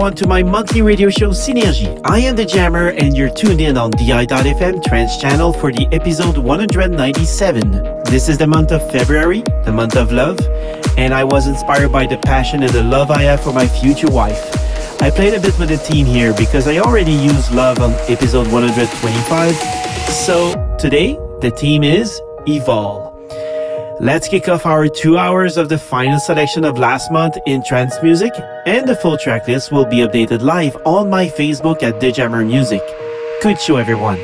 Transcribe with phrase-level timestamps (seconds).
[0.00, 2.00] Everyone to my monthly radio show Synergy.
[2.06, 6.38] I am the Jammer and you're tuned in on DI.FM Trance channel for the episode
[6.38, 7.70] 197.
[8.04, 10.40] This is the month of February, the month of love,
[10.96, 14.10] and I was inspired by the passion and the love I have for my future
[14.10, 14.42] wife.
[15.02, 18.50] I played a bit with the team here because I already used love on episode
[18.50, 19.54] 125.
[20.08, 23.09] So today the team is Evol.
[24.02, 28.02] Let's kick off our two hours of the final selection of last month in trance
[28.02, 28.32] music,
[28.64, 32.80] and the full track list will be updated live on my Facebook at Jammer Music.
[33.42, 34.16] Good show, everyone.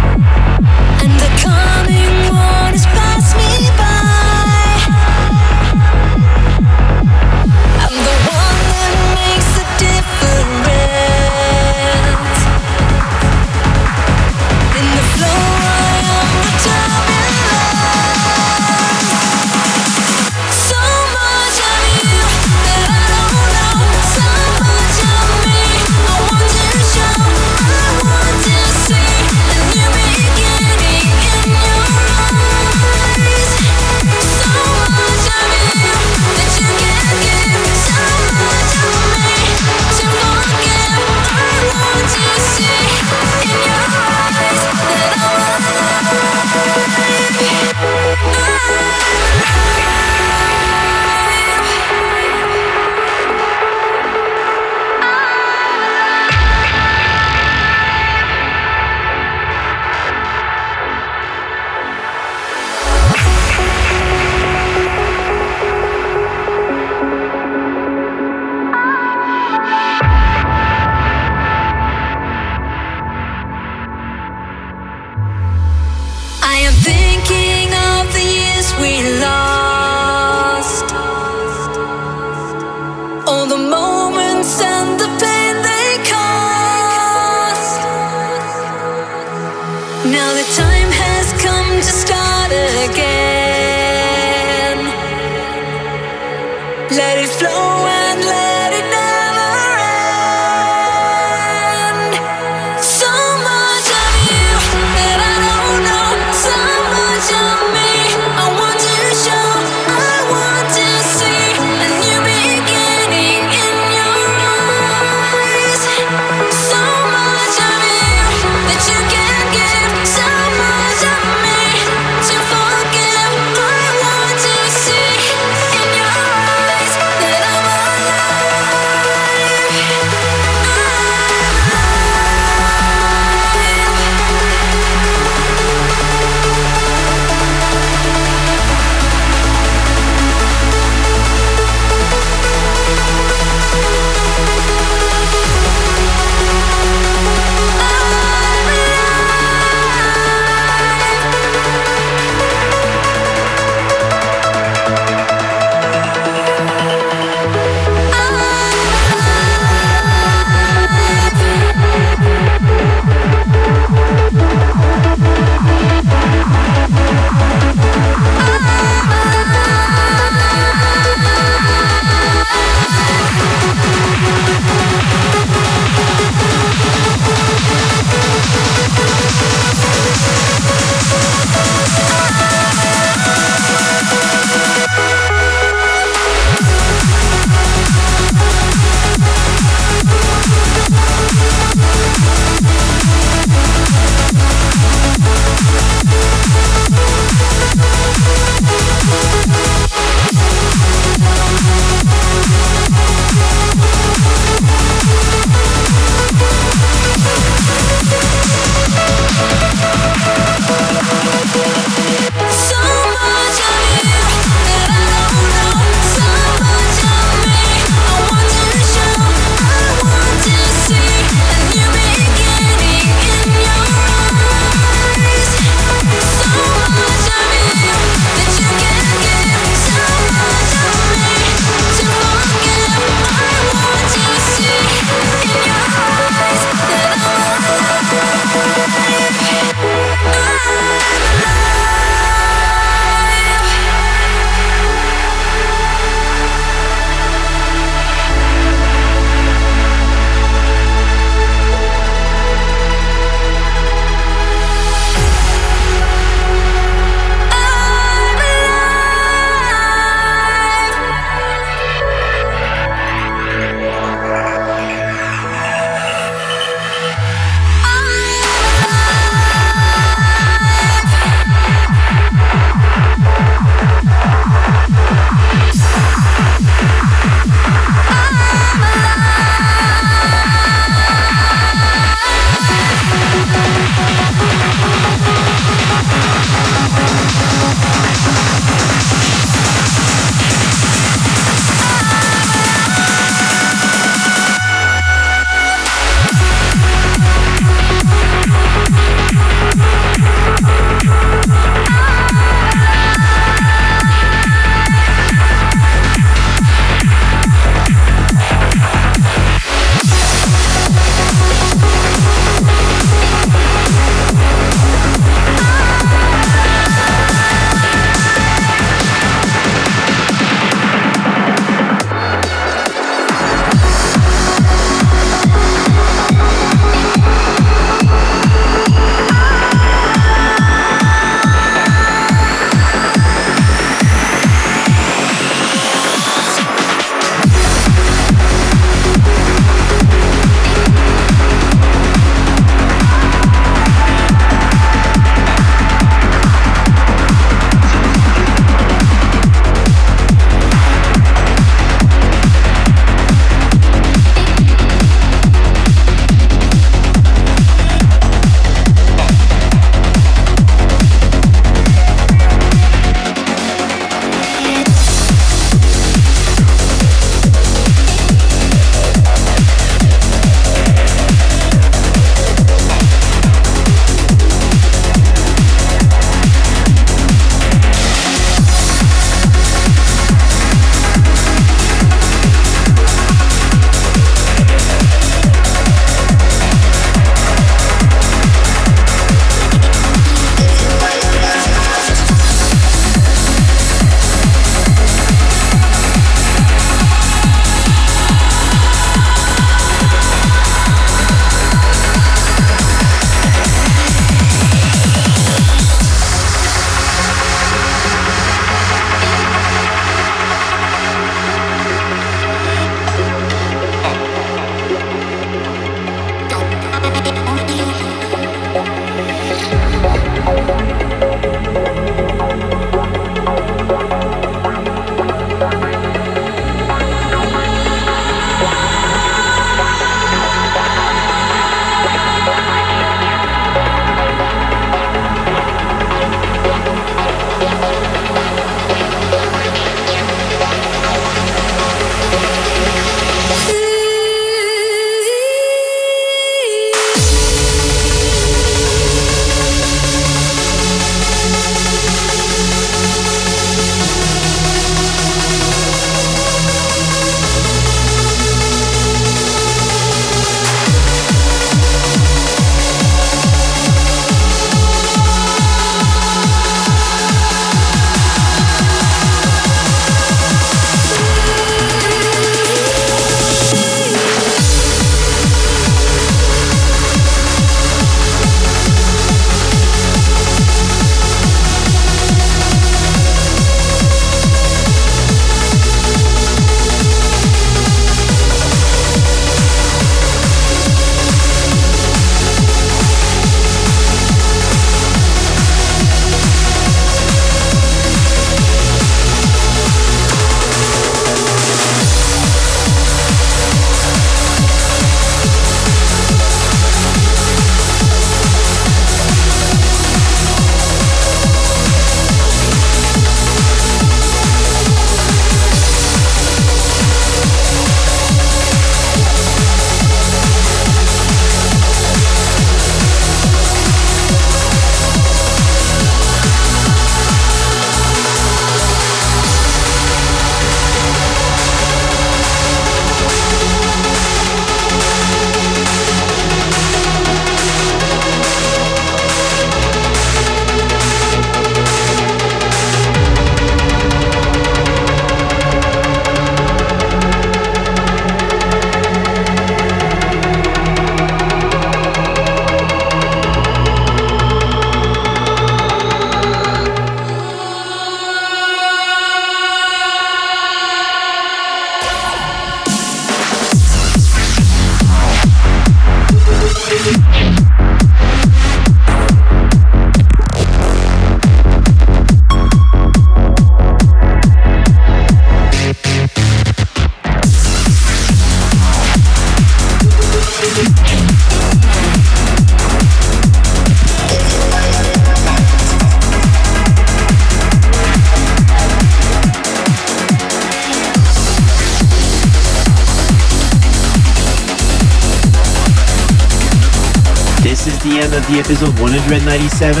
[598.70, 600.00] Episode 197,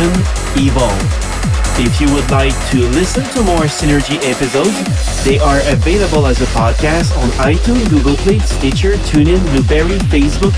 [0.54, 0.94] Evolve.
[1.76, 4.70] If you would like to listen to more Synergy episodes,
[5.24, 10.54] they are available as a podcast on iTunes, Google Play, Stitcher, TuneIn, Blubrry, Facebook,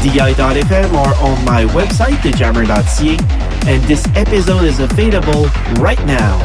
[0.00, 3.70] DI.fm, or on my website, thejammer.ca.
[3.70, 5.44] And this episode is available
[5.82, 6.38] right now.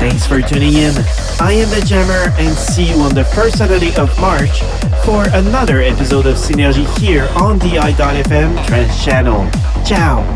[0.00, 0.92] Thanks for tuning in.
[1.38, 4.62] I am the Jammer and see you on the first Saturday of March
[5.04, 9.48] for another episode of Synergy here on DI.fm Trance Channel.
[9.86, 10.35] Ciao!